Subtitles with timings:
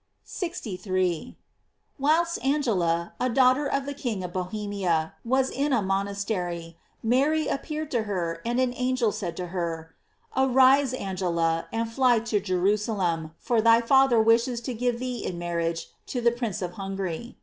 [0.25, 1.37] f 63.—
[1.99, 7.91] Whilst Angela, a daughter of the King of Bohemia, was in a monastery, Mary appeared
[7.91, 9.93] to her, and an angel said to her:
[10.35, 15.89] "Arise, Angela, and fly to Jerusalem, for thy father wishes to give thee in marriage
[16.07, 17.37] to the prince of Hungary."